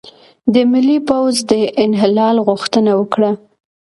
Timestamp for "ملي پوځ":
0.71-1.35